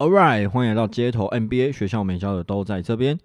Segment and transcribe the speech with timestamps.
[0.00, 3.18] All right，欢迎来到街头 NBA 学校没教的都在这边。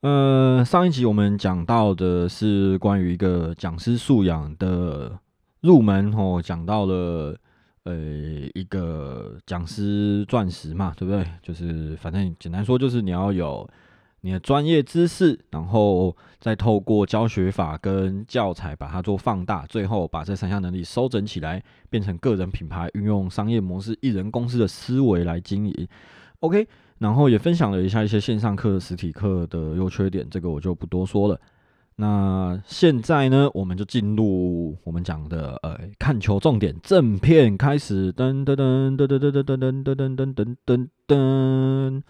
[0.00, 5.18] 呃，上一集我们讲到的是关于一个讲师素养的
[5.60, 7.36] 入门哦，讲到了
[7.82, 7.94] 呃
[8.54, 11.26] 一个讲师钻石嘛，对不对？
[11.42, 13.68] 就是反正简单说，就是你要有
[14.20, 25.88] 你的专业知识，然后再透过教学法跟教材把它做放大，最后把这三项能力收整起来，变成个人品牌，运用商业模式、艺人公司的思维来经营。
[26.40, 26.66] OK。
[26.98, 31.40] 然后也分享了一下一些线上课、实体课的优缺点，这个我就不多说了。
[31.94, 38.12] 那现在呢，我们就进入我们讲的呃看球重点正片开始。
[38.12, 42.02] 噔噔噔噔噔噔噔噔噔噔噔噔噔噔。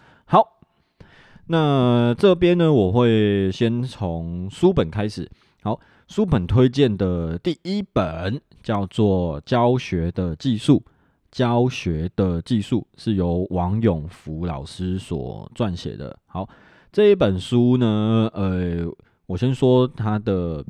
[1.51, 5.27] 那这边呢，我会先从书本开始。
[5.63, 10.83] 好，书本推荐的第一本叫做《教学的技术》。
[11.31, 16.15] 教学的技术是由王永福老师所撰写的。
[16.27, 16.47] 好，
[16.91, 18.85] 这一本书呢，呃，
[19.25, 20.63] 我先说它的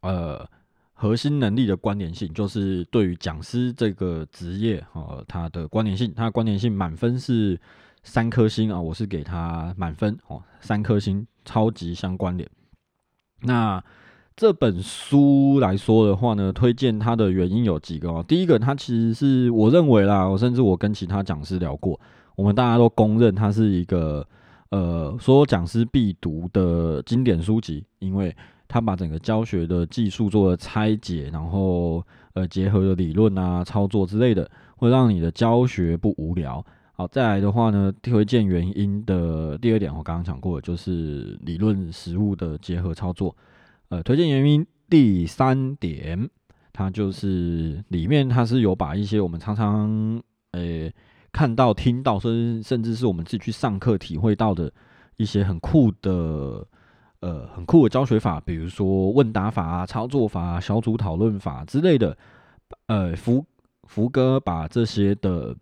[0.00, 0.46] 呃
[0.94, 7.60] 核心能力的关联性，就是对于讲师这个职业，呃，它的关联性，它的关联性满分是
[8.04, 12.48] 三颗星啊，我是给他满分哦，三颗星，超级相关联。
[13.40, 13.82] 那
[14.36, 18.24] 这本书来说的话呢，推荐它的原因有几个哦。
[18.26, 21.98] 第一个，它其实是我认为啦，我甚至我跟其他讲师聊过，
[22.36, 24.26] 我们大家都公认它是一个
[24.70, 28.34] 呃，所有讲师必读的经典书籍，因为
[28.66, 36.64] 它把整个教学的技术做了拆解，然后呃结合了理论啊、操作之类的，会让你的教学不无聊。
[36.96, 43.36] 好，再来的话呢，推荐原因的第二点，我刚刚讲过，就是理论实物的结合操作。
[43.88, 46.30] 呃，推荐原因第三点，
[46.72, 50.22] 它就是里面它是有把一些我们常常
[50.52, 50.88] 呃
[51.32, 54.72] 看到、听到，甚甚至是我们自己去上课体会到的
[55.16, 56.64] 一些很酷的
[57.18, 62.16] 呃很酷的教学法，比如说问答法、操作法、小组讨论法之类的。
[62.86, 63.44] 呃，福
[63.88, 65.54] 福哥把这些的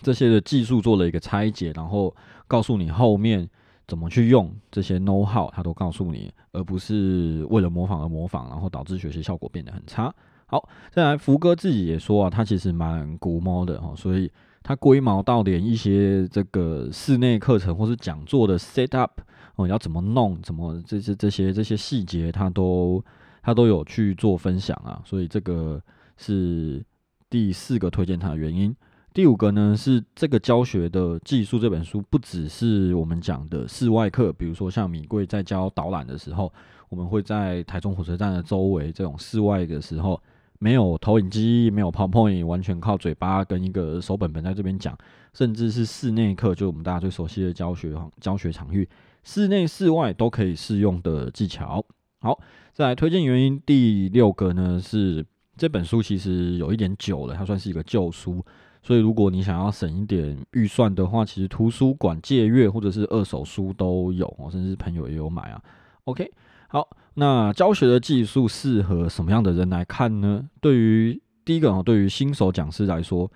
[0.00, 2.14] 这些的技术做了一个拆解，然后
[2.46, 3.48] 告诉你后面。
[3.86, 10.10] 怎么去用这些 know how，他都告诉你，而不是为了模仿而模仿，然后导致学习效果变得很差。
[10.46, 19.20] 好，再来福哥自己也说啊，他其实蛮古猫的哈，所以他龟毛到连一些这个室内课程或是讲座的 set up
[19.56, 23.04] 哦，要怎么弄，怎么这些这些这些细节，他都
[23.42, 25.78] 他都有去做分享啊，所以这个
[26.16, 26.82] 是
[27.28, 28.74] 第四个推荐他的原因。
[29.14, 36.52] 第五个呢是这个教学的技术这本书，不只是我们讲的室外课，比如说像米贵在教导览的时候，
[36.88, 40.20] 我们会在台中火车站的周围这种室外的时候，
[40.58, 44.98] 没有投影机，没有 PowerPoint，完全靠嘴巴跟一个手本本在这边讲，
[45.32, 48.88] 甚至是室内课，就我们大家最熟悉的教学教学场域，
[49.22, 51.86] 室内室外都可以适用的技巧。
[52.18, 52.36] 好，
[52.72, 55.24] 再来推荐原因第六个呢是
[55.56, 58.44] 这本书其实有一点久了，它算是一个旧书。
[58.86, 65.62] 所以，如果你想要省一点预算的话，其实图书馆借阅或者是二手书都有哦，甚至朋友也有买啊。
[66.04, 66.30] OK，
[66.68, 70.46] 好，那教学的技术适合什么样的人来看呢？
[70.60, 73.30] 对于第一个啊，对于新手讲师来说，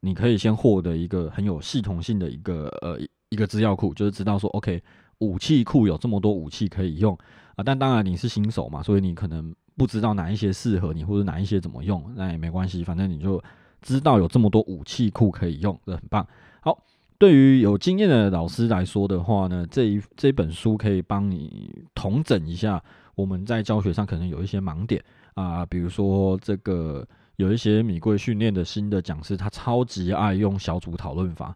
[0.00, 2.98] 你可以先获得一个很有系统性的一个呃
[3.30, 4.82] 一个资料库，就是知道说 OK
[5.20, 7.18] 武器库有这么多武器可以用
[7.56, 7.64] 啊。
[7.64, 13.42] 但当然你是新手嘛，所以你可能不知道哪一些适合你，或者哪一些怎么用，那也没关系，反正你就。
[13.84, 16.26] 知道有这么多武器库可以用，这很棒。
[16.60, 16.82] 好，
[17.18, 22.82] 对于有经验的老师来说的话呢，这一这本书可以帮你统整一下
[23.14, 27.06] 我们在教学上可能有一些盲点啊，比如说这个
[27.36, 31.54] 有一些米贵训练的新的讲师，他超级爱用小组讨论法。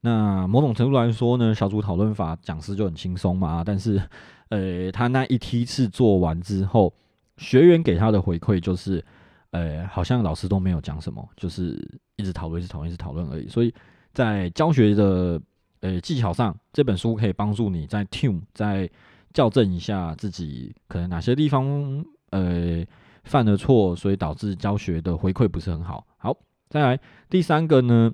[0.00, 4.02] 那某种程度来说呢，小组讨论法讲师就很轻松嘛，但是
[4.48, 6.92] 呃，他那一梯次做完之后，
[7.36, 9.04] 学员给他的回馈就是。
[9.52, 11.76] 呃，好像老师都没有讲什么，就是
[12.16, 13.48] 一直讨论、一直讨论、一直讨论而已。
[13.48, 13.74] 所以
[14.12, 15.40] 在教学的
[15.80, 18.88] 呃技巧上，这本书可以帮助你在 tune，在
[19.34, 22.84] 校正一下自己可能哪些地方呃
[23.24, 26.06] 犯了错，所以导致教学的回馈不是很好。
[26.16, 26.36] 好，
[26.68, 28.12] 再来第三个呢，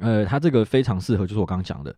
[0.00, 1.94] 呃，它这个非常适合，就是我刚刚讲的，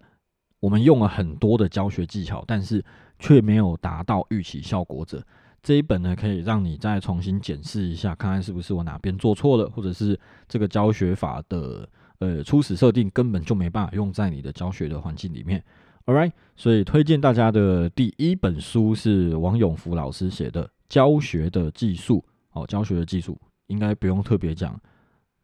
[0.61, 2.85] 我们用了很多的教学技巧，但是
[3.19, 5.23] 却没有达到预期效果者。
[5.67, 10.17] 这一本呢，可以让你再重新检视一下，看看是不是我哪边做错了，或者是
[10.47, 11.89] 这个教学法的
[12.21, 15.61] 呃初始设定根本就没办法用在你的教学的环境里面。
[16.05, 22.25] All right，所以推荐大家的第一本书是王永福老师写的《教学的技术》。
[22.61, 23.37] 哦，教学的技术
[23.67, 24.81] 应该不用特别讲，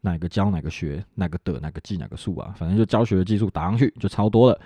[0.02, 4.60] 哪个教哪个学，哪个的哪个记哪个数啊，反正就教学的技术打上去就超多了。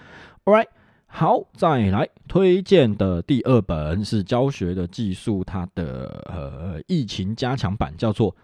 [0.45, 0.69] All right
[1.07, 8.35] 好，再来推荐的第二本是教学的技术，它的呃疫情加强版叫做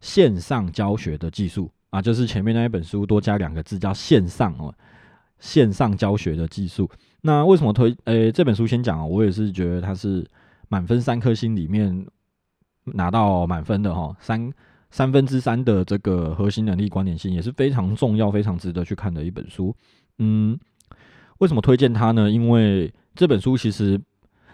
[0.00, 4.74] 线上教学的技术啊，就是前面那一本书多加两个字叫线上哦，
[5.40, 6.88] 线上教学的技术。
[7.20, 7.94] 那为什么推？
[8.04, 10.26] 诶，这本书先讲啊，我也是觉得它是
[10.68, 12.06] 满分三颗星里面
[12.84, 14.50] 拿到满分的哈，三
[14.90, 19.74] 三分之三的这个核心能力观点性也是非常重要、非常值得去看的一本书。
[20.18, 20.58] 嗯，
[21.42, 22.30] 为什么推荐它呢？
[22.30, 24.00] 因为这本书其实，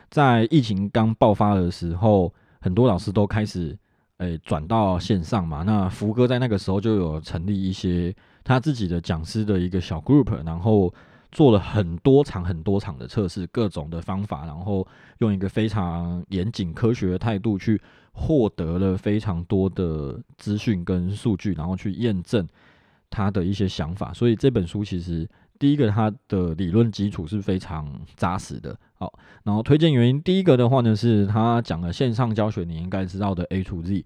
[0.08, 2.32] 在疫情刚爆发的时候，
[2.62, 3.78] 很多老师都开始
[4.16, 5.62] 诶转到线上嘛。
[5.64, 10.92] 那福哥在那个时候就有成立一些他自己的讲师的一个小 group，然后。
[11.30, 14.88] 做了很多场、很多场的测试，各种的方法，然后
[15.18, 17.78] 用一个非常严谨、科学的态度去
[18.12, 22.48] 获得了非常多的资讯跟数据，然后去验证
[23.10, 24.10] 他的一些想法。
[24.14, 28.78] 所以这本书其实第一个，它的理论基础是非常扎实的。
[28.94, 29.12] 好，
[29.44, 34.04] 然后推荐原因，第一个的话呢，是他讲了线上教学你应该知道的 A to Z。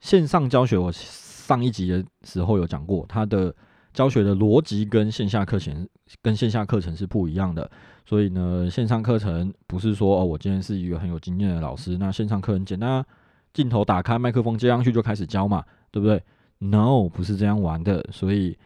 [0.00, 3.54] 线上教学我上一集的时候有讲过，它的。
[3.92, 5.86] 教学的逻辑跟线下课程
[6.22, 7.70] 跟线下课程是不一样的，
[8.06, 13.04] 所以呢，线上课程不是说哦，我今天是一个很有经验的老师，那线上课很简单，
[13.52, 16.22] 镜头打开，麦克风接上去就开始教嘛，对不对
[16.60, 18.02] ？No，不是这样玩的。
[18.10, 18.56] 所以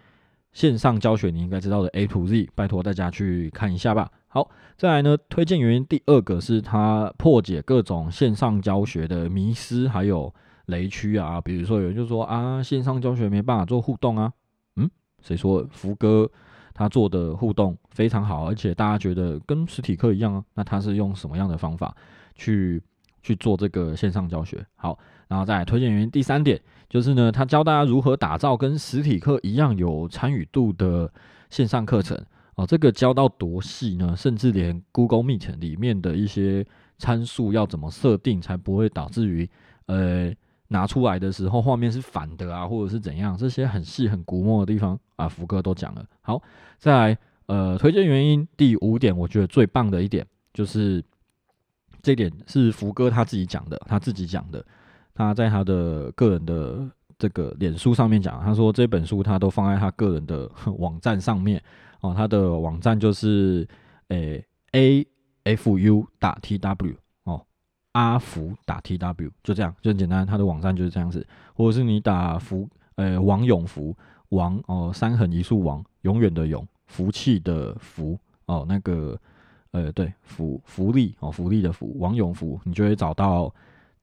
[0.57, 4.11] 线上教学你应该知道的 A to Z，拜托大家去看一下吧。
[4.27, 10.33] 好，再来呢，推荐原因第二个是它破解各种线上教学的迷失还有
[10.65, 14.33] 雷区啊，比如说有人就说啊，线上教学没办法做互动啊。
[14.77, 14.89] 嗯
[15.21, 16.27] 谁说福哥
[16.73, 20.43] 他做的互动非常好，而且大家觉得跟实体课一样啊？
[20.55, 21.95] 那他是用什么样的方法
[22.35, 22.83] 去
[23.23, 24.65] 去做这个线上教学？
[24.77, 31.13] 好，然后再来推荐原因第三点就是呢，他教大家如何打造跟实体课一样有参与度的
[31.51, 32.17] 线上课程
[32.55, 32.67] 哦。
[32.67, 34.15] 这个教到多细呢？
[34.17, 36.67] 甚至连 Google Meet 里面的一些
[36.99, 39.49] 参数要怎么设定，才不会导致于
[39.87, 40.33] 呃。
[40.69, 43.37] 拿出来的时候，画面是反的啊，或者是怎样？
[43.37, 46.05] 这些很细、很古墨的地方啊，福哥都讲了。
[46.23, 46.43] 好，
[46.77, 51.01] 再来，呃，推荐原因第五点，我觉得最棒的一点就是，
[52.03, 54.59] 这点是福哥他自己讲的，他自己讲的，
[55.17, 60.49] 他在他的个人的这个脸书上面讲，他说这本书他都放在他个人的
[60.79, 61.61] 网站上面。
[62.01, 63.67] 哦，他的网站就是
[64.09, 65.07] 诶 a
[65.45, 67.43] f u 打 t w 哦。
[67.93, 73.97] 阿福打 T W 就这样就很简单，他的网站就是这样子，或者是你打福呃王永福
[74.29, 78.19] 王哦三横一竖王永远的永福气的福。
[78.45, 79.19] 哦那个
[79.73, 83.53] 呃对福福利哦福利的福王永福，你就会找到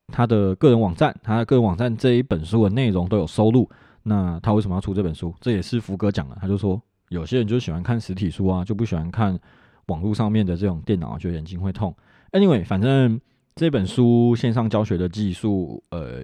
[0.08, 3.70] 他的个人网站，他的个人网站这一本书的内容都有收录。
[4.04, 5.34] 那他为什么要出这本书？
[5.40, 9.40] 这也是福哥讲的，他就说有些人就喜欢看实体书啊，就不喜欢看
[9.88, 11.96] 网络上面的这种电脑，觉得眼睛会痛。
[12.32, 13.20] Anyway，反正。
[13.56, 16.22] 这本书线上教学的技术，呃，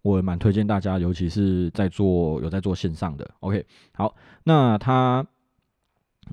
[0.00, 3.30] 我蛮推荐大家，尤其是在做有在做线上的。
[3.40, 4.14] OK，好，
[4.44, 5.22] 那他，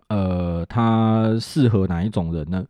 [0.07, 2.65] 呃，他适合哪一种人呢？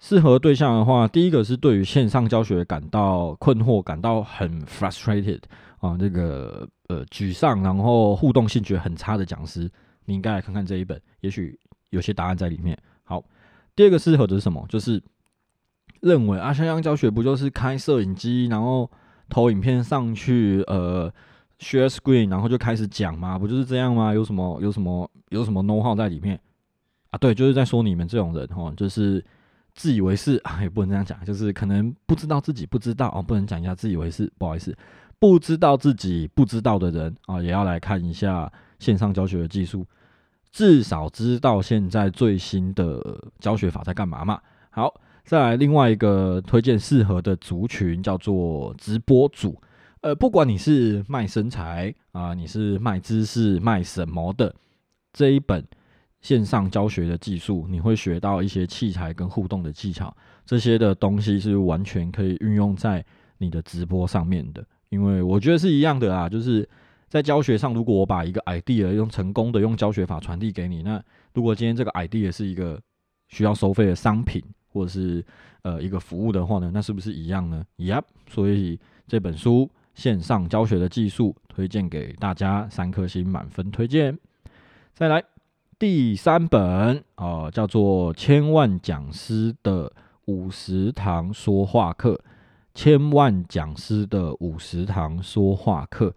[0.00, 5.40] 适合对象的话，第一个是对于线上教学感到困惑、感到很 frustrated
[5.78, 9.70] 啊，这个呃沮丧，然后互动性觉得很差的讲师，
[10.04, 11.58] 你应该来看看这一本，也许
[11.90, 12.78] 有些答案在里面。
[13.04, 13.24] 好，
[13.74, 14.64] 第二个适合的是什么？
[14.68, 15.02] 就是。
[16.00, 18.88] 认为啊，线上教学不就是开摄影机，然后
[19.28, 21.12] 投影片上去，呃
[21.58, 23.36] ，share screen，然后就开始讲吗？
[23.36, 24.14] 不就是这样吗？
[24.14, 26.38] 有什么有什么有什么 know how 在里面
[27.10, 27.18] 啊？
[27.18, 29.24] 对，就是在说你们这种人哦，就是
[29.78, 34.76] 自以为是 啊，也不能这样讲，就是可能不知道自己不知道哦，不能讲一下自以为是，不好意思，
[35.18, 39.86] 不知道自己不知道的人啊，也要来看一下线上教学的技术，
[40.50, 44.40] 至少知道现在最新的教学法在干嘛嘛。
[44.70, 45.00] 好。
[45.24, 49.60] 再来另外一个推荐适合的族群叫做直播组，
[50.00, 54.54] 呃，不管你是卖身材啊，你是卖知识、卖什么的，
[55.12, 55.62] 这一本
[56.20, 63.04] 线上教学的技术，你会学到一些器材跟互动的技巧，这些的东西是完全可以运用在
[63.38, 64.64] 你的直播上面的。
[64.88, 66.68] 因为我觉得是一样的啊，就是
[67.08, 71.02] 在教学上，如果我把一个 idea 用成功的用教学法传递给你，那
[71.34, 72.80] 如果今天这个 idea 是一个
[73.28, 74.42] 需要收费的商品。
[74.70, 75.24] 或者是
[75.62, 84.16] 呃一个服务的话呢，那是不是一样呢？Yep，所以这本书线上教学的技术推荐给大家，三颗星满分推荐。
[84.92, 85.24] 再来
[85.78, 89.92] 第三本啊，叫做《千万讲师的
[90.24, 92.14] 五十堂说话课》。
[92.74, 96.12] 千万讲师的五十堂说话课，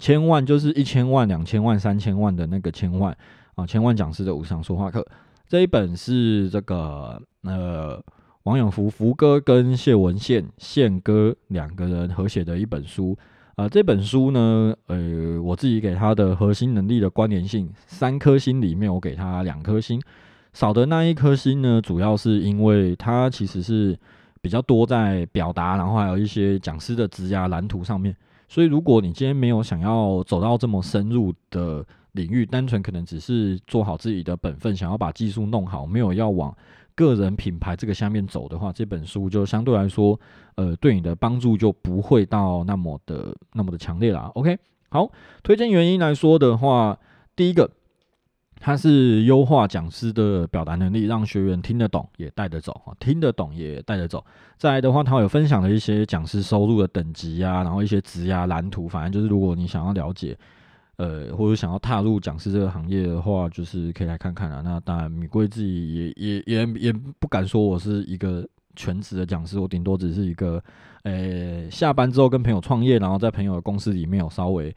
[0.00, 3.16] 千万就是一千万、两千万、三千万的那个千万
[3.54, 5.06] 啊，千万讲师的五十堂说话课。
[5.46, 8.02] 这一本是这个呃
[8.42, 13.16] 王永福福哥跟谢文宪宪哥两个人合写的一本书。
[13.56, 20.00] 啊，这本书呢，呃，我自己给他的核心能力的关联性三颗星里面，我给他两颗星。
[20.52, 23.96] 少的那一颗星呢，主要是因为它其实是
[24.40, 28.14] 比较多在表达，然后还有一些讲师的职涯蓝图上面。
[28.48, 36.54] 所以，如果你今天没有想要走到这么深入的领域，单纯可能只是做好自己的本分，想要把技术弄好，没有要往
[36.94, 40.18] 个人品牌这个下面走的话，这本书就相对来说，
[40.56, 44.30] 呃，对你的帮助就不会到那么的那么的强烈啦。
[44.34, 44.58] OK，
[44.90, 45.10] 好，
[45.42, 46.98] 推荐原因来说的话，
[47.34, 47.70] 第一个。
[48.60, 54.24] 它是优化讲师的表达能力，让学员听得懂也带得走啊，听得懂也带得走。
[54.56, 58.88] 再来的话，他有分享了一些讲师收入的等级啊，然后一些职涯蓝图。
[58.88, 60.38] 反正就是如果你想要了解，
[60.96, 64.60] 呃，或者想要踏入讲师这个行业的话，就是可以来看看啊。
[64.64, 68.46] 那当然，米贵自己也也也也不敢说我是一个
[68.76, 70.62] 全职的讲师，我顶多只是一个，
[71.02, 74.74] 呃，下班之后跟朋友创业，然后在朋友的公司里面有稍微。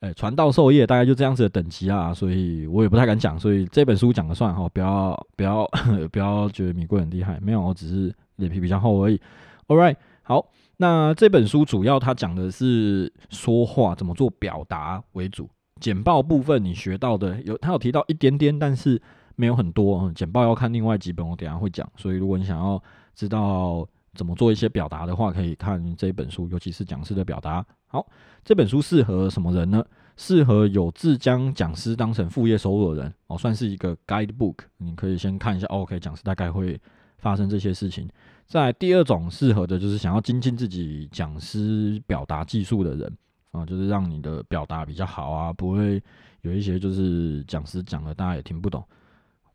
[0.00, 5.64] 呃，传道授业大概就这样子的等级啊，所以我也不太敢讲，所以这本书讲了算哈，不要不要
[6.10, 9.20] 不要觉得米贵很厉害，没有，我只是脸皮比较厚而已。
[9.68, 10.44] All right，好，
[10.82, 15.48] 那这本书主要它讲的是说话怎么做表达为主，
[15.80, 19.00] 简报部分你学到的有，它有提到一点点，但是
[19.36, 20.10] 没有很多。
[20.12, 22.82] 简报要看另外几本，我等下会讲，所以如果你想要
[23.14, 23.86] 知道。
[24.14, 27.64] 怎么做一些表达的话，可以看这本书，尤其是讲师的表达。
[27.86, 28.06] 好，
[28.44, 29.82] 这本书适合什么人呢？
[30.18, 34.56] 适合有志将讲师当成副业收入的人哦，算是一个 guide book。
[34.76, 36.78] 你可以先看一下，OK，讲师大概会
[37.16, 38.06] 发生这些事情。
[38.52, 43.16] 在第二种适合的就是想要精进自己讲师表达技术的人
[43.52, 46.02] 啊，就是让你的表达比较好啊，不会
[46.42, 48.86] 有一些就是讲师讲了大家也听不懂。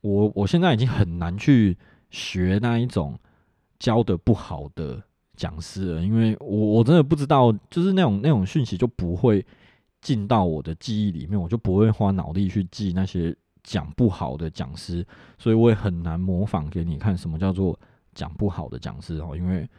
[0.02, 1.78] 我我现在已经很难去
[2.10, 3.16] 学那一种。
[3.80, 5.00] 教的不好的
[5.36, 9.46] 讲师了，因为我我真的不知道，就是那种那种讯息就不会
[10.02, 15.06] 进到我的记忆里面，我就不会花脑力去记那些讲不好的讲师，
[15.38, 17.80] 所以我也很难模仿给你看什么叫做
[18.18, 19.70] 讲不好的讲师哦，因为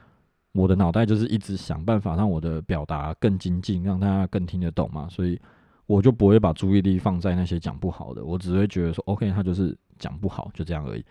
[0.52, 5.38] 我的脑袋就是一直想办法让我的表达更精进，让大家更听得懂嘛，所以
[5.87, 11.04] 我就不会把注意力放在那些讲不好的，我只会觉得说，OK，他就是讲不好，就这样而已。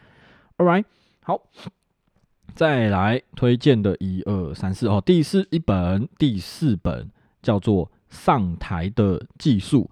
[0.57, 0.85] All right，
[1.21, 1.41] 好。
[2.55, 7.07] 再来推荐的一二三四哦，第四一本第四本
[7.41, 9.87] 叫做上台的技术，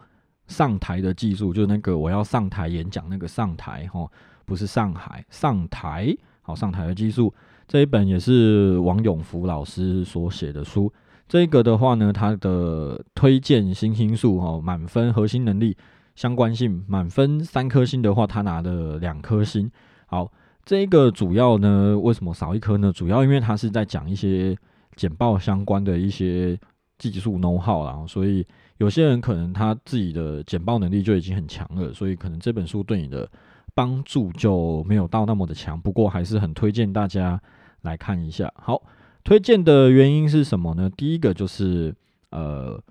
[0.48, 4.10] 上台的技术就是那个我要上台演讲那个上台哈，
[4.46, 6.16] 不是上海上台，
[6.46, 7.34] 好上台的技术
[7.68, 10.94] 这一本也是王永福老师所写的书，
[11.28, 15.76] 这个的话呢，他的推荐星星数哈，满分核心能力
[16.16, 19.70] 相关性满分三颗星的话，他拿了两颗星，
[20.06, 20.32] 好。
[20.68, 22.92] 这个主要呢，为什么少一颗呢？
[22.92, 24.58] 主要因为他是在讲一些
[24.96, 26.60] 简报相关的一些
[26.98, 28.44] 技术 know how 啦，所以
[28.80, 33.30] 有些人可能他自己的简报能力就已经很强了，所以可能这本书对你的
[33.76, 35.80] 帮助就没有到那么的强。
[35.80, 37.40] 不过还是很推荐大家
[37.82, 38.52] 来看一下。
[38.56, 38.82] 好，
[39.24, 40.90] 推荐的原因是什么呢？
[40.98, 41.94] 第一个就是
[42.32, 42.82] 呃，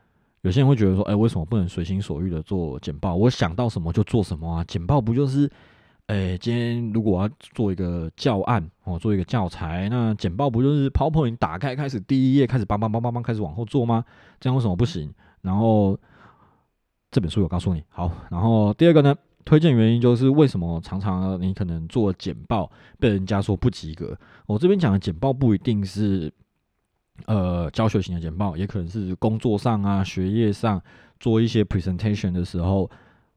[0.42, 3.16] 有些人会觉得说，哎，为什么不能随心所欲的做简报？
[3.16, 4.64] 我想到什么就做什么啊？
[4.64, 5.50] 简报不就是？
[6.06, 14.04] 哎，今天如果我要做一个教案哦，做一个教材，那简报不就是 PowerPoint 打开开始第一页开始叭叭叭叭叭开始往后做吗？
[14.38, 15.10] 这样为什么不行？
[15.40, 15.98] 然后
[17.10, 18.12] 这本书有告诉你好。
[18.30, 24.16] 然后第二个呢，推荐原因就是为什么常常你可能做简报被人家说不及格。
[24.46, 26.32] 我这边讲的简报不一定是
[27.26, 30.82] 呃教学型的简报，也可能是工作上啊、学业上
[31.20, 32.90] 做一些 presentation 的时候。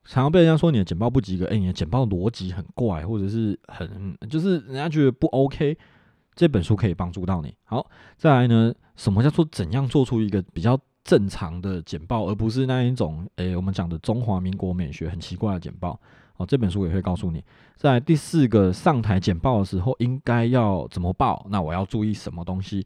[0.10, 5.78] 常常被人家说你的简报不及格，哎，你的简报逻辑很怪，或者是很就是人家觉得不 OK。
[6.34, 7.54] 这本书可以帮助到你。
[7.66, 7.86] 好，
[8.16, 16.00] 再来呢，什么叫做怎样做出一个比较正常的简报，而不是那一种诶我们讲的中华民国美学很奇怪的简报。
[16.34, 17.44] 好，这本书也会告诉你。
[17.76, 22.86] 在第四个上台简报的时候应该要怎么报，那我要注意什么东西？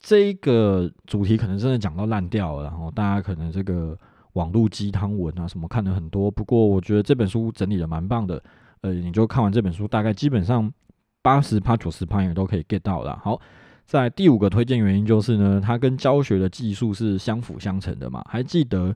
[0.00, 3.96] 这一个主题可能真的讲到烂掉了，然后大家可能这个。
[4.34, 8.42] 网络鸡汤文啊，什么看了很多，不过我觉得这本书整理的蛮棒的。
[8.80, 10.72] 呃，你就看完这本书，大概基本上
[11.20, 13.14] 八十趴、九十趴也都可以 get 到了。
[13.22, 13.38] 好，
[13.84, 18.24] 在第五个推荐原因就是呢，它跟教学的技术是相辅相成的嘛。
[18.28, 18.94] 还记得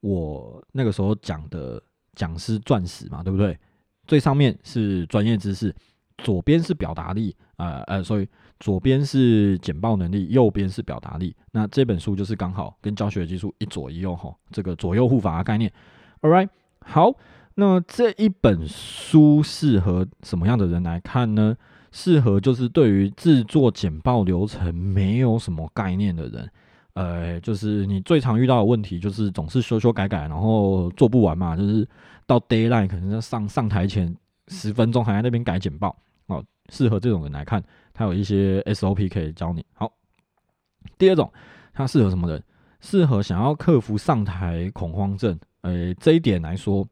[0.00, 1.82] 我那个时候讲的
[2.14, 3.58] 讲师钻石嘛，对不对？
[4.06, 5.74] 最上面是专业知识，
[6.18, 8.28] 左边是表达力，呃呃，所以
[8.60, 11.34] 左边是简报能力，右边是表达力。
[11.52, 15.72] 那这本书就是刚好跟教学的技术一左一右哈，这个左右护法的概念。
[16.20, 16.48] All right，
[16.80, 17.14] 好，
[17.54, 21.56] 那这一本书适合什么样的人来看呢？
[21.96, 26.50] 适合就是对于制作简报流程没有什么概念的人，
[26.94, 31.88] 呃，就是你最常遇到的问题就是总是修修改改，然后做不完嘛，就是
[32.26, 34.12] 到 d a y l i n e 可能要上上台前
[34.48, 35.96] 十分钟还在那边改简报
[36.26, 36.44] 哦。
[36.68, 39.64] 适合这种人来看，他有一些 SOP 可以教你。
[39.74, 39.92] 好，
[40.98, 41.32] 第二种，
[41.72, 42.42] 他适合什么人？
[42.80, 45.38] 适合想要克服上台恐慌症。
[45.60, 46.84] 呃，这一点来说，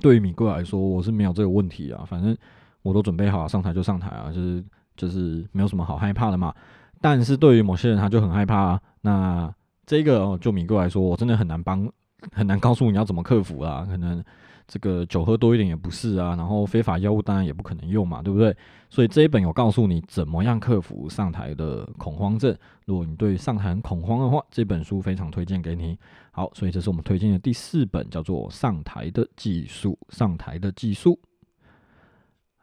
[0.00, 2.36] 对于米贵来说，我是没有这个问题啊，反正。
[2.84, 4.64] 我都准备好上台就上台啊，就是
[4.94, 6.54] 就是没有什么好害怕的嘛。
[7.00, 8.80] 但是对于某些人他就很害怕啊。
[9.00, 9.52] 那
[9.86, 11.90] 这个哦就米哥来说，我真的很难帮，
[12.32, 13.84] 很难告诉你要怎么克服啊。
[13.88, 14.22] 可能
[14.68, 18.56] 这个酒喝多一点也不是啊，然后非法药物当然也不可能用嘛，对不对？
[18.88, 22.56] 所以这一本有告诉你怎么样克服上台的恐慌症。
[22.86, 25.98] 如果你对上台很恐慌的话，这本书非常推荐给你。
[26.30, 29.98] 好，所以这是我们推荐的第四本，叫做《上台的技术》。
[30.16, 31.18] 上台的技术。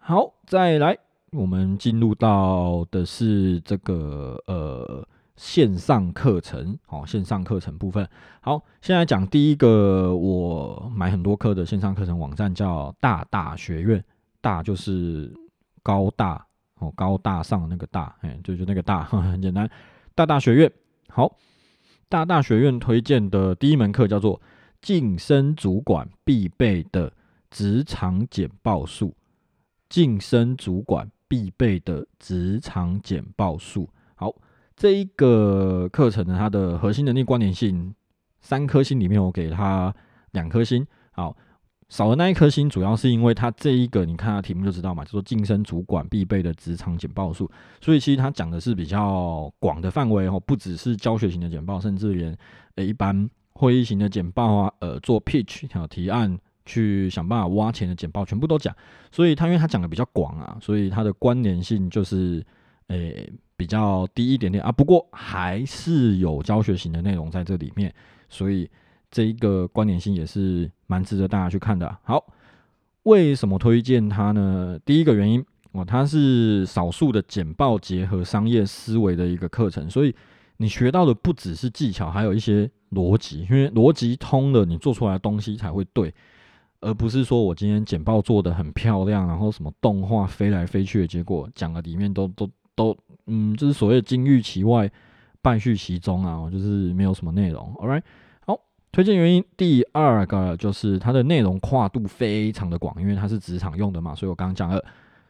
[0.03, 0.97] 好，再来，
[1.31, 8.05] 我们进入到的是这个呃线上课程，好，线上课程部分。
[8.41, 14.03] 好，现在讲第一个，我买很多课的线上课程网站叫大大学院，
[14.41, 15.31] 大就是
[15.83, 16.43] 高大
[16.79, 19.69] 哦，高大上那个大，哎，就就那个大，很简单，
[20.15, 20.71] 大大学院。
[21.09, 21.37] 好，
[22.09, 24.41] 大大学院推荐的第一门课叫做
[24.81, 27.13] 晋升主管必备的
[27.51, 29.13] 职场简报术。
[29.91, 33.89] 晋升主管必备的职场简报术。
[34.15, 34.33] 好，
[34.73, 37.93] 这一个课程呢，它的核心能力关联性
[38.39, 39.93] 三颗星里面，我给它
[40.31, 40.87] 两颗星。
[41.11, 41.35] 好，
[41.89, 47.51] 少的那一颗星，主要是因为它这一个，你看它题目就知道嘛，就说晋升主管必备的职场简报术。
[47.81, 52.37] 所以其实它讲的是比较广的范围哦，不只是教学型的简报，甚至连
[52.75, 56.39] 呃一般会议型的简报啊，呃做 pitch 条提案。
[56.65, 58.75] 去想办法挖钱的简报全部都讲，
[59.11, 62.45] 所以他因为他讲的比较广啊，所以它的关联性就是
[62.87, 64.71] 诶比较低一点点啊。
[64.71, 67.93] 不过还是有教学型的内容在这里面，
[68.29, 68.69] 所以
[69.09, 71.97] 这一个关联性也是蛮值得大家去看的。
[72.03, 72.23] 好，
[73.03, 74.79] 为什么推荐它呢？
[74.85, 80.13] 第一个原因哦，它是少数的简报结合商业思维的一个课程，所以
[80.57, 86.13] 你学到的不只是技巧，还有一些逻辑，因为逻辑通了，你做出来的东西才会对。
[86.81, 94.91] 而不是说我今天简报做的很漂亮，然后什么动画飞来飞去的结果讲的里面都都都，嗯，就是所谓金玉其外，
[95.41, 97.71] 败絮其中啊，就是没有什么内容。
[97.75, 98.01] All right，
[98.45, 98.59] 好，
[98.91, 104.83] 推荐原因第二个就是它的内容跨度非常的广，因为它是职场用的嘛，所以我刚刚讲了，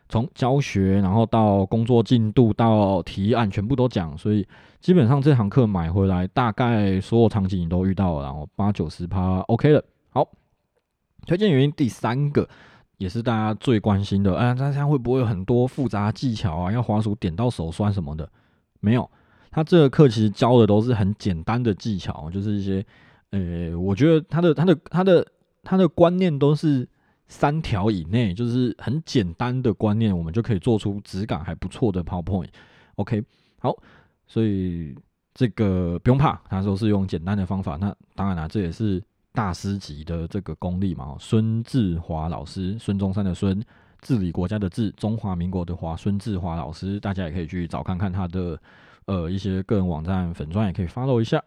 [0.07, 4.47] 从教学然后到工作进度到提案全部都讲，所以
[4.79, 9.83] 基本上这堂课买回来大概所有场景你都遇到了，然后八九十趴 OK 了。
[11.25, 12.47] 推荐原因第三个，
[12.97, 16.71] 也是大家最关心的，哎，大家会不会有很多复杂技巧啊？
[16.71, 18.29] 要滑鼠点到手酸什么的？
[18.79, 19.09] 没有，
[19.51, 22.85] 他这个课其实教的都是很简单的技巧，就是一些，
[23.29, 25.27] 呃，我觉得他的他的他的
[25.63, 26.87] 他的观念都是
[27.27, 32.49] 三条以内，就是很简单的观念，我们就可以做出质感还不错的 PowerPoint。
[32.95, 33.23] OK，
[33.59, 33.75] 好，
[34.25, 34.95] 所以
[35.33, 37.77] 这个不用怕，他说是用简单的方法。
[37.79, 39.01] 那当然了，这也是。
[39.33, 43.61] 大师级的这个功力嘛，孙志华老师，孙中山的孙，
[44.01, 48.59] 治理国家的治，中华民国的华，孙志华老师，大家也可以去找看看他的
[49.05, 51.41] 呃一些个人网站粉钻，也可以 follow 一下。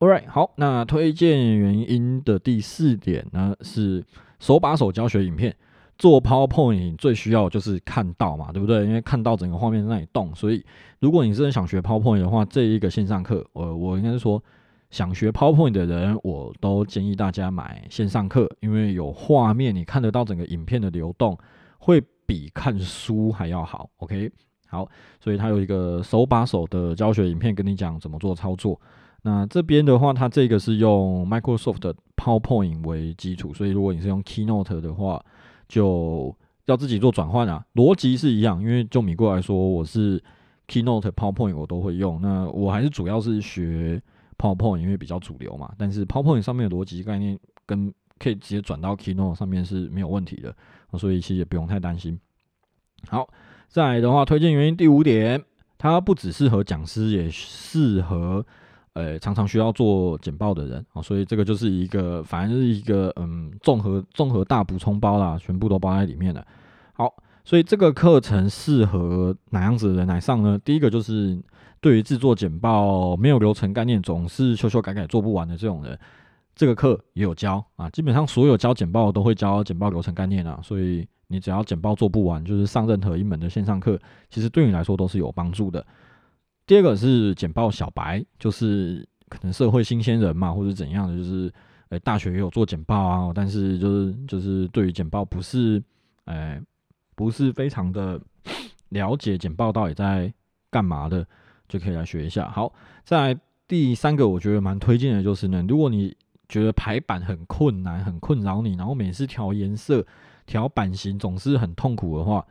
[0.00, 4.04] All right，好，那推荐原因的第四点呢是
[4.40, 5.54] 手把手教学影片，
[5.96, 8.84] 做 PowerPoint 最需要就是看到嘛，对不对？
[8.84, 10.64] 因为看到整个画面在那里动，所以
[10.98, 14.42] 如果你真的想学 PowerPoint 的话，这一个线上课，我我应该是说。
[14.90, 21.36] 想学 PowerPoint 的人，我都建议大家买线上课，因为有画面，你看得到整个影片的流动，
[21.78, 23.90] 会比看书还要好。
[23.98, 24.32] OK，
[24.66, 24.88] 好，
[25.20, 28.80] 所以它有一个手把手的教学影片，跟你讲怎么做操作。
[29.22, 35.22] 那这边的话，它这个是用 Microsoft PowerPoint 为基础，所以如果你是用 Keynote 的话，
[35.68, 37.62] 就要自己做转换啊。
[37.74, 40.22] 逻辑是一样，因为就米过来说，我是
[40.66, 44.00] Keynote PowerPoint 我都会用，那我还是主要是学。
[44.38, 50.54] PowerPoint 因为比较主流嘛，但是 PowerPoint 上面的逻辑概念跟可以直接转到 Keynote 上面是没有问题的，
[50.98, 52.18] 所以其实也不用太担心。
[53.08, 53.28] 好，
[53.68, 55.44] 再来的话，推荐原因第五点，
[55.76, 58.44] 它不只适合讲师，也适合
[58.94, 66.44] 呃常常需要做简报的人啊，所以这个就是一个反正就是一个嗯综合综合大补充包啦，全部都包在里面了。
[66.94, 70.58] 好，所以这个课程适合哪样子的人来上呢？
[70.64, 71.40] 第一个就是
[71.80, 75.98] 对于制作简报没有流程概念，总是修修改改做不完的这种人，
[76.54, 77.88] 这个课也有教啊。
[77.90, 83.98] 基本上所有教简报都会教简报流程概念啊，所以你只要简报做不完，就是上任何一门的线上课，
[84.30, 85.86] 其实对你来说都是有帮助的。
[86.66, 91.52] 第二个是简报小白，就是可能社会新鲜人嘛，或者怎样的，就是
[91.90, 95.82] 诶大学也有做简报啊，但是就是就是对于简报不是
[96.24, 96.60] 诶。
[97.18, 98.20] 不是非常的
[98.90, 100.32] 了解简报到底在
[100.70, 101.26] 干嘛的，
[101.68, 102.48] 就可以来学一下。
[102.48, 102.72] 好，
[103.04, 106.16] 在第三个，我觉得蛮推荐的就是呢，如果你
[106.48, 110.04] 觉得排版很困难、很困扰你，然后每次调颜色、
[110.46, 112.46] 调版型总是很痛苦的话，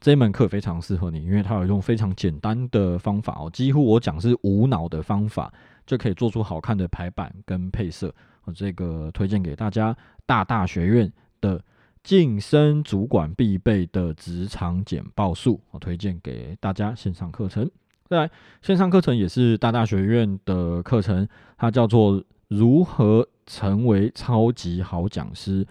[0.00, 5.52] 这门课非常适合你，因为它有用非常简单的方法哦，几乎我讲是无脑的方法，
[5.86, 8.14] 就可以做出好看的排版跟配色。
[8.44, 11.62] 我这个推荐给大家，大大学院的。
[12.04, 17.70] 晋升主管必备的职场简报术，我推荐给大家线上课程。
[18.08, 18.30] 再来，
[18.62, 25.66] 线上课程也是大大学院的课程，它叫做如何成为超级好讲师。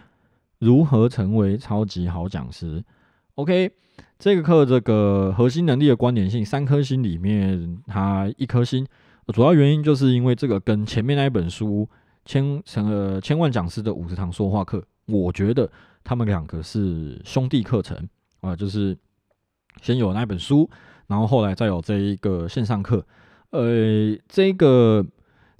[0.59, 2.83] 如何成为超级好讲师
[3.35, 3.71] ？OK，
[4.19, 8.85] 这个课这个核心能力的关联性，三颗星里面它一颗星，
[9.27, 11.89] 主要原因就是因为这个跟前面那一本书
[12.25, 15.69] 千成了千万讲师的五十堂说话课，我觉得。
[16.03, 18.07] 他们两个是兄弟课程
[18.39, 18.97] 啊，就是
[19.81, 20.69] 先有那本书，
[21.07, 23.05] 然后后来再有这一个线上课。
[23.49, 25.05] 呃，这个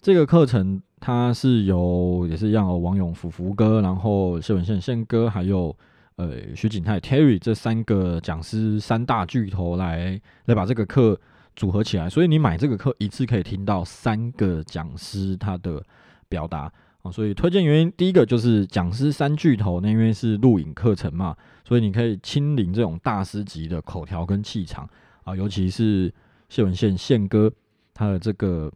[0.02, 5.76] 这个课程它是由也是一样哦，王勇福福哥，然后谢文宪宪哥，还有
[6.18, 11.20] 呃徐景泰 Terry 这三个讲师三大巨头来来把这个课
[11.56, 15.84] 组合起来，所以你买这个课一次可以听到三个讲师他的
[16.30, 16.72] 表达。
[17.10, 21.34] 所以推荐原因，第一个就是讲师三巨头，那因为是录影课程嘛，
[21.64, 24.86] 所以你可以亲临这种大师级的口条跟气场
[25.28, 26.14] 啊，尤其是
[26.48, 27.52] 谢文宪宪哥
[27.94, 28.72] 他的这个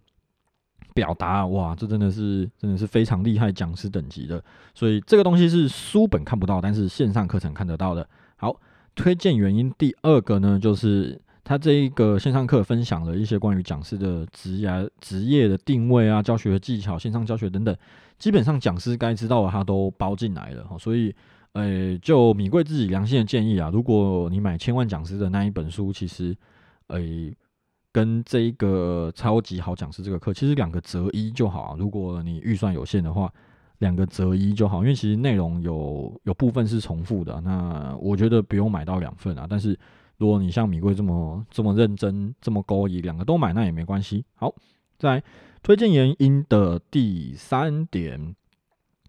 [0.93, 4.43] 表达，哇，这真的是真的是非常厉害讲师等级的。
[4.75, 8.05] 所以这个东西是书本看不到，但是线上课程看得到的。
[8.35, 8.55] 好，
[8.95, 11.21] 推荐原因第二个呢，就是。
[11.43, 17.75] 他这一个线上课分享了一些关于讲师的职业、职业的定位啊、教学技巧、线上教学等等，
[18.19, 20.77] 基本上讲师该知道的他都包进来了哈。
[20.77, 21.13] 所以，
[21.53, 26.35] 呃，就米贵自己良心的建议啊，如果你买千万讲师的那一本书，其实，
[26.87, 26.99] 呃，
[27.91, 31.75] 跟这一个超级好讲师这个课，其实两个择一就好。
[31.77, 33.33] 如果你预算有限的话，
[33.79, 37.41] 两个择一就好，因为其实内容有有部分是重复的。
[37.41, 39.77] 那我觉得不用买到两份啊，但是。
[40.17, 44.23] 如果你像米贵这么这么认真这么勾引，两个都买那也没关系。
[44.35, 44.53] 好，
[44.99, 45.23] 在
[45.63, 48.35] 推荐原因的第三点，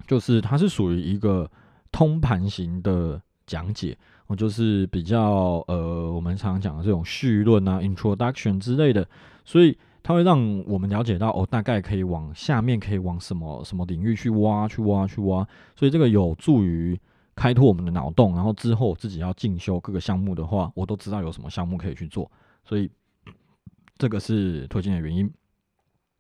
[0.06, 1.50] 就是它是属于一个
[1.92, 9.06] 通盘型的讲解，我就是比较呃我们常常讲的这种序论啊、introduction 之类的，
[9.44, 16.98] 所以它会让我们了解到哦，大概可以往下面可以往什么什么领域去挖、去挖、去挖，所以这个有助于。
[17.34, 22.30] 开拓我们的脑洞，然后之后自己要进修各个项目的话，我都知道有什么项目可以去做，
[22.62, 22.90] 所以
[23.96, 25.32] 这个是推荐的原因。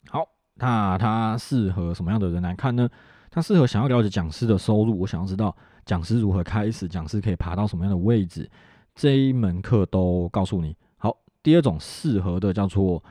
[0.08, 2.88] 好，那它适合什么样的人来看呢？
[3.34, 8.48] 它适合想要了解讲师的收入，我想要知道讲师如何开始，讲师可以爬到什么样的位置，
[8.94, 10.76] 这一门课都告诉你。
[10.98, 13.02] 好，第二种适合的叫做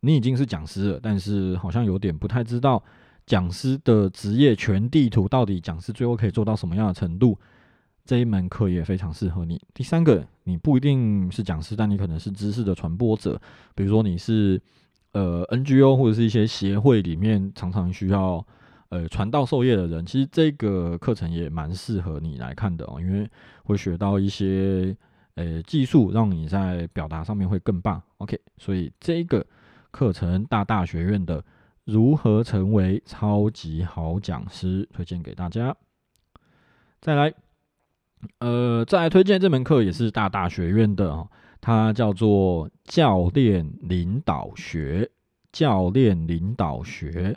[0.00, 2.80] 你已经是讲师了，但是好像有点不太知道。
[3.26, 7.38] 讲师的职业全地图到底讲师最后可以做到什么样的程度？
[8.04, 9.58] 这一门课也非常适合你。
[9.72, 13.40] 第三个，你不一定是讲师，但你可能是知识的传播者，
[13.74, 14.60] 比如说你是
[15.12, 18.46] 呃 NGO 或者是一些协会里面常常需要
[18.94, 23.28] 呃传道授业的人，其实这个课程也蛮适合你来看的哦，因为
[23.64, 24.96] 会学到一些
[25.34, 28.00] 呃技术，让你在表达上面会更棒。
[28.18, 29.44] OK，所以这个
[29.90, 31.44] 课程大大学院的。
[31.86, 34.88] 如何成为超级好讲师？
[34.90, 35.76] 推荐给大家。
[36.98, 37.34] 再来，
[38.38, 41.28] 呃，再来推荐这门课也是大大学院的哦，
[41.60, 45.10] 它叫做教练领导学。
[45.52, 47.36] 教练领导学，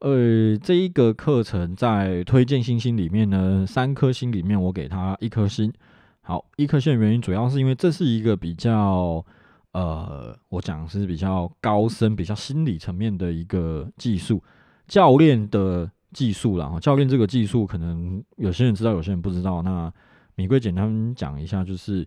[0.00, 5.72] 呃，这一个课程在推荐星星里面呢，三颗星里面我给它一颗星。
[6.20, 9.24] 好，一颗星的原因主要是因为这是一个比较。
[9.72, 14.42] 呃，我讲是比较高深、比较心理层面的一个技术，
[14.88, 16.76] 教练的技术啦。
[16.80, 19.62] 教练这个技术，可能有些人知道，有些人不知道。
[19.62, 19.88] 那
[20.34, 22.04] 米贵简单讲一下，就是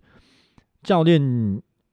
[0.82, 1.22] 教练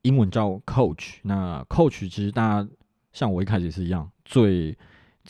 [0.03, 1.19] 英文叫 coach。
[1.23, 2.69] 那 coach 其实大家
[3.13, 4.77] 像我一开始也是一样，最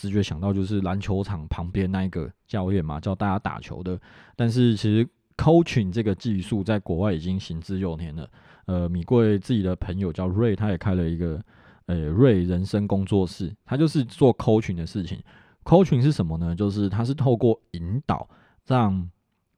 [0.00, 4.00] 直觉想到就是篮球场旁边那一个教练嘛，教大家打球的。
[4.34, 8.28] 但是其实 coaching 这个技术在国外已经行之有年了。
[8.64, 11.42] 呃，米贵自己的朋友叫瑞，他也开了一个
[11.86, 15.20] 呃瑞人生工作室，他就是做 coaching 的事情。
[15.64, 16.56] coaching 是什么呢？
[16.56, 18.26] 就是他是透过引导
[18.66, 19.10] 让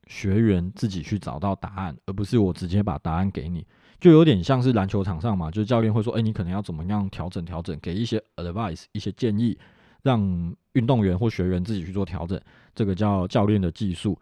[0.09, 3.65] 学员自己去找到答案，而不是我直接把答案给你。
[4.01, 9.57] 就有点像是篮球场上嘛，就是教练会说：“哎，你可能要怎么样调整调整，给一些 advice 一些建议，
[10.03, 12.41] 让运动员或学员自己去做调整。”
[12.75, 14.19] 这个叫教练的技术。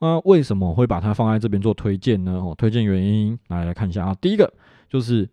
[0.00, 2.32] 那为什么会把它放在这边做推荐呢？
[2.32, 4.14] 哦，推荐原因来来看一下啊。
[4.20, 4.52] 第一个
[4.88, 5.28] 就是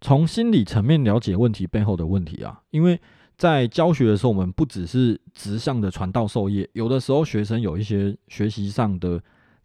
[0.00, 3.00] 从心理层面了解问题背后的问题啊，因为
[3.36, 9.20] 在教学的时候，我们不只是直向的传道授业，有的时候学生有一些学习上的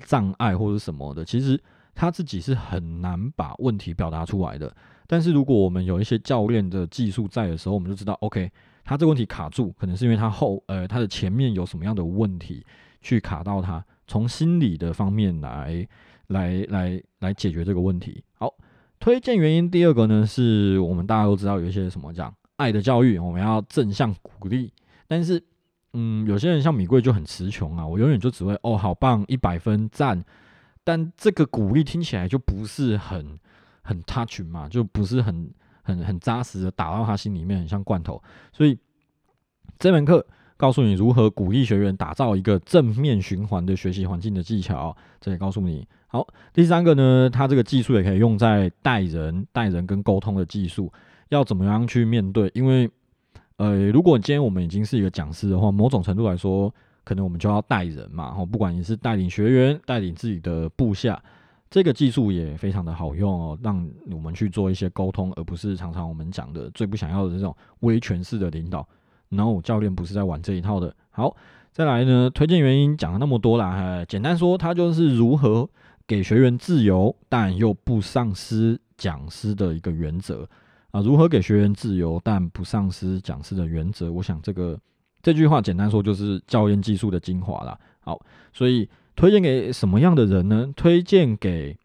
[0.06, 1.60] 障碍或者什么的，其实。
[1.96, 4.74] 他自己是很难把问题表达出来的，
[5.06, 8.50] 但是如果我们有一些教练的技术在的时候，我们就知道，OK，
[8.90, 12.66] 他这个问题卡住，可能是因为他后呃他的前面有什么样的问题
[13.02, 15.88] 去卡到他，从心理的方面来
[16.26, 18.24] 来来来解决这个问题。
[18.34, 18.52] 好，
[19.00, 24.74] 推荐原因第二个呢，是我们大家都知道有一些什么讲爱的教育，我们要正向鼓励，
[25.08, 25.40] 但是
[25.94, 30.26] 嗯，有些人像米贵就很词穷啊，我永远就只会哦好棒一百分赞。
[30.84, 33.40] 但这个鼓励听起来就不是很
[33.84, 35.48] 很 touch 嘛，就不是很
[35.90, 38.22] 很很扎实的打到他心里面，很像罐头。
[38.54, 38.78] 所以
[39.78, 40.26] 这门课
[40.56, 44.96] 告诉你如何鼓励学员打造一个正面循环的学习环境的技巧。
[45.20, 50.92] 这也告诉你，好，第三个呢，它这个技术也可以用在带人、带人跟沟通的技术，
[51.30, 52.50] 要怎么样去面对？
[52.54, 52.90] 因为
[53.58, 56.74] 呃，如果今天我们已经是一个讲师的话，某种程度来说。
[57.06, 61.20] 可能我们就要带人嘛，哦，不管你是带领学员、带领自己的部下，
[61.70, 68.88] 这个技术也非常的好用哦，让我们去做一些沟通，而不是常常我们讲的最不想要的这种威权式的领导。
[69.30, 70.96] 然后教练不是在玩这一套的。
[71.12, 71.36] 好，
[71.72, 75.70] 再来呢，推荐原因讲了那么多啦，简单说，它就是如何
[76.08, 80.50] 给学员自由，但又不丧失讲师的一个原则
[80.92, 81.02] 啊。
[81.02, 84.12] 如何给学员自由，但不丧失讲师的原则？
[84.12, 84.80] 我想这个。
[85.22, 87.78] 这句话简单说就是教练技术的精华啦。
[88.00, 88.18] 好，
[88.54, 88.88] 所以
[89.20, 90.72] 推荐给什么样的人呢？
[90.78, 91.78] 推荐给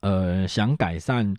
[0.00, 1.34] 呃想改善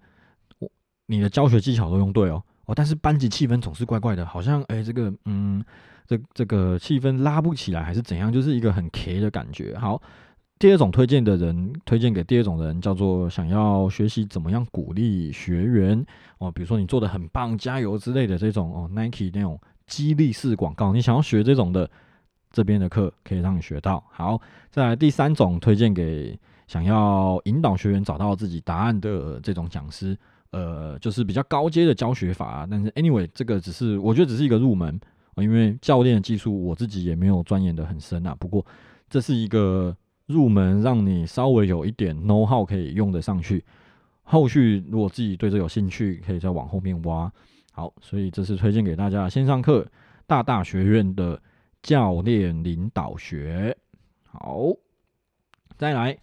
[1.05, 5.63] 你的教学技巧都用对哦哦，但是班级气氛总是怪怪的，好像哎这个嗯
[6.05, 9.77] 这这个气氛拉不起来还是怎样，就是一个很 K 的感觉。
[9.77, 10.01] 好，
[10.59, 16.05] 第二种推荐的人，推荐给第二种人叫做想要学习怎么样鼓励学员
[16.39, 19.57] 哦，比如说你做的很棒，加油之类的这种哦，Nike 那种。
[19.87, 21.89] 激励式广告，你想要学这种的，
[22.57, 24.03] 这边的课可以让你学到。
[24.11, 24.41] 好，
[24.71, 30.17] 再来第三种，推荐给想要引导学员找到自己答案的这种讲师，
[30.49, 32.67] 呃，就是比较高阶的教学法。
[32.67, 34.99] 但是 anyway，这个只是我觉得只是一个入门，
[35.35, 38.35] 因为教练的技术我自己也没有钻研的很深啊。
[38.39, 38.65] 不过
[39.07, 43.63] 这是一个入门，让你稍微有一点 know how 可以用得上去。
[44.23, 47.31] 后续如果自己对这有兴趣，可以再往后面挖。
[47.71, 49.85] 好，所以这是推荐给大家线上课
[50.25, 51.39] 大大学院的
[51.87, 53.77] 教练领导学。
[54.25, 54.59] 好，
[55.77, 56.17] 再来，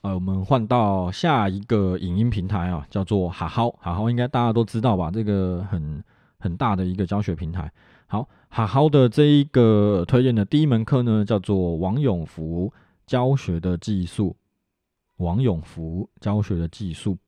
[0.00, 5.10] 呃，我们换到下一个影音平台啊，叫做哈好，哈好应该大家都知道吧？
[5.10, 6.02] 这个很
[6.38, 7.70] 很大的一个教学平台。
[8.06, 12.72] 好，哈好的这一个推荐的第一门课呢，叫做王永福
[13.04, 14.34] 教学的技术。
[15.18, 17.18] 王永福教学的技术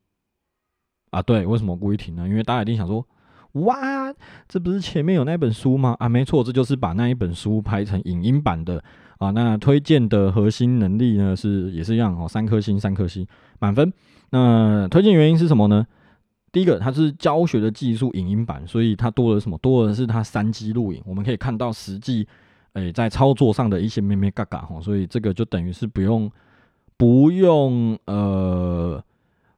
[1.11, 2.27] 啊，对，为什么故意停呢？
[2.27, 3.07] 因为大家一定想说。
[3.55, 4.13] 哇，
[4.49, 5.97] 这不是前面有那本书吗？
[6.01, 8.83] 啊，没错，这就是把那一本书拍成影音版的
[9.19, 9.31] 啊。
[9.31, 13.25] 那推荐的核心能力呢是也是一样哦，三颗星，三颗星，
[13.61, 13.93] 满分。
[14.31, 15.87] 那推荐原因是什么呢？
[16.51, 19.57] 第一个，它是教学的技术影音版，所以它多了什么？
[19.59, 22.27] 多的是它三 G 录影，我们可以看到实际
[22.73, 24.81] 诶在操作上的一些咩咩嘎嘎哈。
[24.81, 26.29] 所以这个就等于是不用
[26.97, 29.01] 不用呃。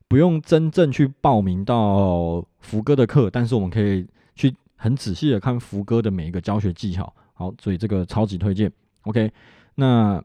[0.08, 7.12] 不用真正去报名到福哥的课，但是我们可以去很仔细的看福哥的每一个教学技巧。
[7.34, 8.70] 好，所以这个超级推荐。
[9.02, 9.30] OK，
[9.74, 10.22] 那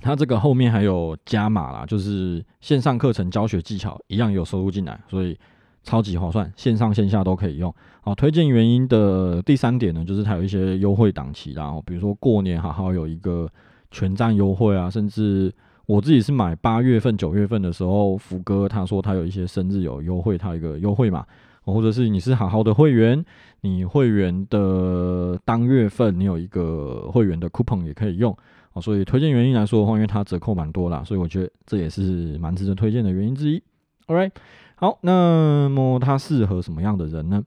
[0.00, 5.38] 他这个后面还有加码啦，就是线上课程教学技巧一样有收入进来，所以
[5.82, 7.72] 超级划算，线上线下都可以用。
[8.00, 13.46] 好，推荐原因的第三点呢，就是它有一些优惠档期，然后比如说过年好好有一个
[13.90, 15.52] 全站优惠啊，甚至。
[15.86, 21.24] 我自己是买八月份、九月份的时候，福哥他说他有一些生日有优惠，他一个优惠嘛，
[21.64, 23.24] 或者是你是好好的会员，
[23.60, 28.36] 你会员的当月份你有一个会员的 coupon 也可以用
[28.72, 33.62] 哦，所以推荐原因来说的话，因为它折扣蛮多啦，所以我觉得这也是蛮值得推荐的原因之一。
[34.08, 34.32] All right，
[34.74, 37.44] 好，那么它适合什么样的人呢？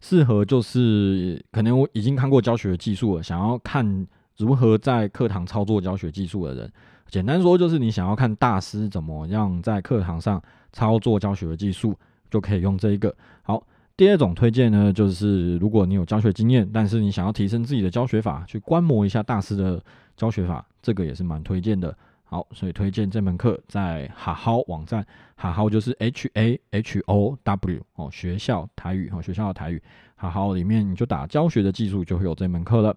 [0.00, 6.72] 适合就是可能我已经看过教学技术了，想要看如何在课堂操作教学技术的人。
[7.08, 10.42] 简单说就是你想要看大师怎么样在课堂上
[10.72, 11.96] 操作教学的技术，
[12.30, 13.14] 就可以用这一个。
[13.42, 13.62] 好，
[13.96, 19.82] 第二种推荐呢，就是如果你有教学经验，但是你想要提升自己的教学法，去观摩一下大师的
[20.16, 21.96] 教学法，这个也是蛮推荐的。
[22.28, 29.80] 好，所以推荐这门课在哈好网站，哈好就是 H A H O W 哦，学校台语哦，学校的台语，
[30.16, 32.96] 哈好里面你就打教学的技术，就会有这门课了。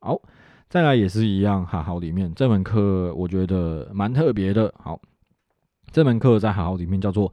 [0.00, 0.20] 好，
[0.72, 4.72] 再来也是一样，哈好里面这门课我觉得蛮特别的。
[4.78, 4.98] 好，
[5.90, 7.30] 这门课在好好里面叫做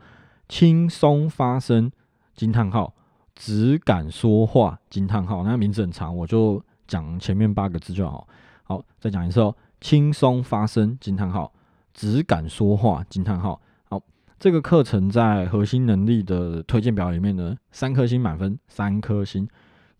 [0.49, 1.89] 轻松发声
[2.35, 2.93] 惊叹号，
[3.33, 8.27] 只敢说话惊叹号，那名字很长，我就讲前面八个字就好。
[8.63, 9.55] 好，再讲一次哦。
[9.79, 11.53] 轻松发声惊叹号，
[11.93, 13.61] 只敢说话惊叹号。
[13.85, 14.01] 好，
[14.37, 19.47] 这个课程在核心能力的推荐表里面呢，三颗星满分，三颗星。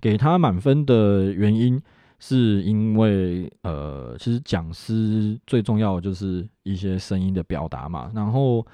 [0.02, 1.82] 给他满分的原因，
[2.20, 8.12] 是因为呃，其实讲师最重要的就是一些声音的表达嘛。
[8.14, 8.66] 然后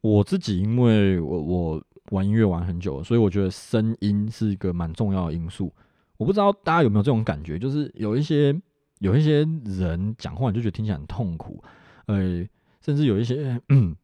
[0.00, 5.72] 我自己因为我我玩音乐玩很久，所以我觉得声音是一个蛮重要的因素。
[6.16, 8.54] 我不知道大家有没有这种感觉，就是有一些。
[9.00, 11.64] 有一些人讲话你就觉得听起来很痛苦，
[12.04, 12.46] 呃，
[12.82, 13.58] 甚至有一些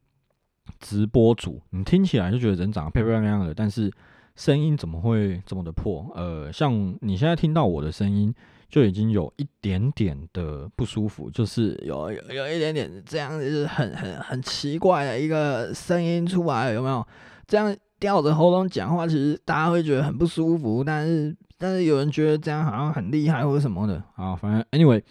[0.81, 3.93] 直播主，你听起来就觉得人长得漂漂亮亮的，但是
[4.37, 6.11] 声音怎么会这么的破？
[6.15, 8.35] 呃，像你现在听到我的声音，
[8.69, 17.07] 就已经有一点点的不舒服，就是有有有一点点这样子，很很很奇怪的一个声音出来，有没有？
[17.47, 21.37] 这样吊着喉咙讲话，其实大家会觉得很不舒服，但是。
[21.59, 25.03] 但是有人觉得这样好像很厉害或者什么的啊，反正 anyway，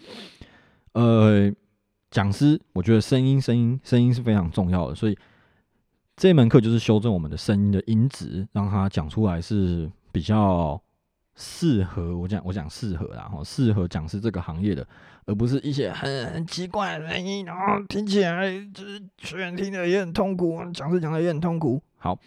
[0.92, 1.52] 呃，
[2.08, 5.18] 讲师我觉得声音声音声音是非常重要的，所以
[6.14, 10.80] 这门课就是修正我们的声音的音质，让它讲出来是比较
[11.36, 14.86] 适合我讲我讲适合然后适合讲师这个行业的，
[15.26, 21.80] 而不是一些很很奇怪的声音，然后听起来就是学员听的也很痛苦，讲师讲的也很痛苦。
[21.98, 22.18] 好，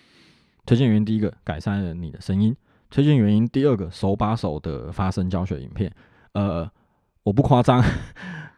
[0.65, 2.55] 推荐原因第一个，改善了你的声音。
[2.91, 5.93] 推荐原因第二个手把手的发声教学影片，
[6.33, 6.69] 呃，
[7.21, 7.83] 我不夸张，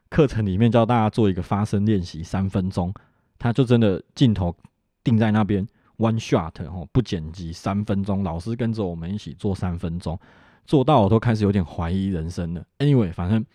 [0.10, 2.94] 课程里面教大家做一个发声练习，三分钟，
[3.38, 4.56] 他就真的镜头
[5.04, 10.18] 定在那边，one shot 哦，不剪辑，三分钟，老师跟着我们一起做三分钟，
[10.66, 12.66] 做到我都开始有点怀疑人生了。
[12.80, 13.46] Anyway，反正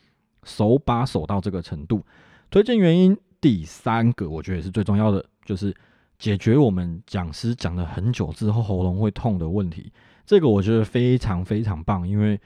[0.45, 2.05] 手把手到这个程度。
[2.51, 5.75] 推荐原因第三个，我觉得也是最重要的，就是
[6.19, 9.92] 解决我们讲师讲了很久之后喉咙会痛的问题。
[10.25, 12.38] 这个我觉得非常非常棒，因为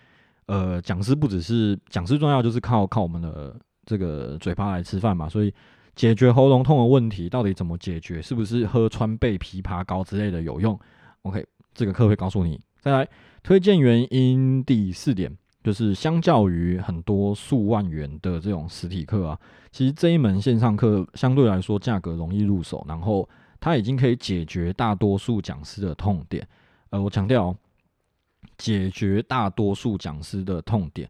[0.47, 3.55] 呃，讲师不只是讲师重要，就是靠靠我们的
[3.87, 5.53] 这个嘴巴来吃饭嘛，所以
[5.95, 8.21] 解决喉咙痛的问题到底怎么解决？
[8.23, 10.79] 是不是喝川贝枇杷膏之类的有用
[11.23, 12.61] ？OK，这个课会告诉你。
[12.81, 13.09] 再来
[13.43, 19.41] 推荐原因第四点，就是相较于很多数万元的这种实体课啊，
[19.71, 23.29] 其实这一门线上课相对来说价格容易入手，然后
[23.61, 26.47] 它已经可以解决大多数讲师的痛点。
[26.91, 27.55] 呃，我强调。
[28.57, 31.09] 解决大多数讲师的痛点，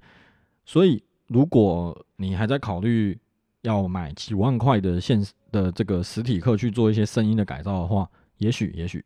[0.64, 3.18] 所以如果你还在考虑
[3.62, 9.04] 要买几万块的现的这个实体课去做一些声音的改造的话，也许也许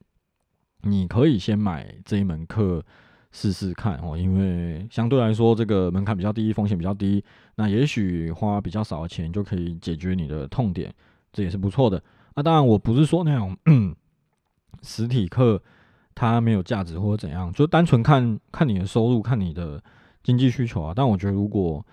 [0.84, 2.84] 你可以先买这一门课
[3.32, 7.24] 试试看哦，因为相对来说这个门槛比较低，风险比较低，
[7.56, 10.92] 那也许花比较少的钱就可以解决你的痛点，
[11.32, 12.02] 这也是不错的。
[12.34, 13.56] 那当然我不是说那种
[14.82, 15.62] 实体课。
[16.16, 19.82] 它没有价值或者怎样，就单纯看看你的收入，看你的
[20.22, 20.92] 经济需求啊。
[20.94, 21.84] 但我觉得，如果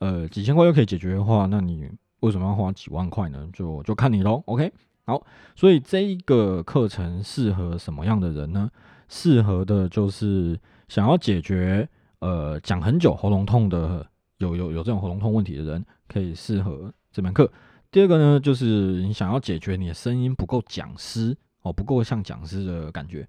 [0.00, 3.48] 呃几千块就可以解决的话，那你为什么要花几万块呢？
[3.54, 4.42] 就就看你喽。
[4.44, 4.70] OK，
[5.10, 8.70] 好，所以这一个课程适合什么样的人呢？
[9.08, 11.88] 适合的就是想要解决
[12.20, 14.06] 呃讲很久喉咙痛的，
[14.38, 17.50] 有有有这种喉咙痛问题的人，可以适合这门课。
[17.90, 23.28] 第二个呢，就是你想要解决你的声音不够讲师哦，不够像讲师的感觉。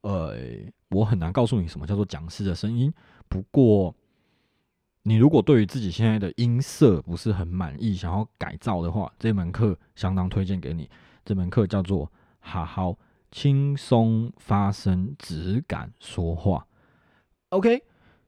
[0.00, 0.34] 呃，
[0.88, 2.92] 我很难告诉你什么叫做讲师的声音。
[3.28, 3.94] 不过，
[5.04, 10.90] 你如果对于自己现在的音色不是很满意，想要改造的话，这门课相当推荐给你。
[11.30, 12.10] 这门课叫做
[12.42, 12.98] “好好
[13.30, 16.66] 轻松发声，只敢说话”。
[17.50, 17.84] OK，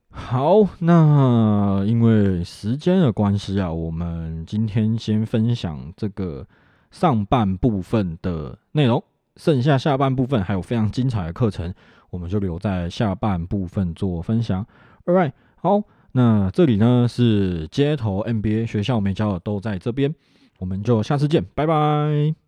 [0.09, 6.47] 好，那因为时间的关系啊，我们今天先分享这个
[6.91, 9.03] 上半部分的内容。
[9.35, 11.73] 剩下下半部分还有非常精彩的课程，
[12.09, 14.65] 我们就留在下半部分做分享。
[15.03, 20.15] All right，好，那这里呢是街头 NBA 学校没教的都在这边，
[20.59, 22.42] 我们就下次见，拜拜。